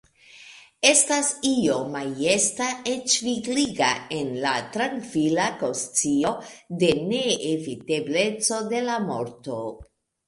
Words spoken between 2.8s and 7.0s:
eĉ vigliga, en la trankvila konscio de